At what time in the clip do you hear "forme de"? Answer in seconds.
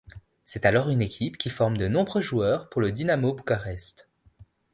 1.51-1.87